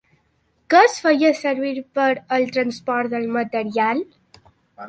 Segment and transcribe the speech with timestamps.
[0.73, 2.07] Què es feia servir per
[2.39, 4.03] al transport del material?